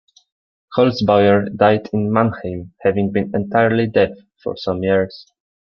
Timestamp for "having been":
2.81-3.35